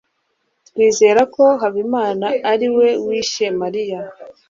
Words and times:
twizera 0.67 1.21
ko 1.35 1.43
habimana 1.61 2.25
ari 2.51 2.67
we 2.77 2.87
wishe 3.05 3.45
mariya 3.61 3.99